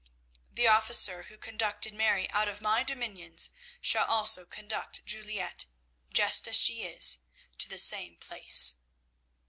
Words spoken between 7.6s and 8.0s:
the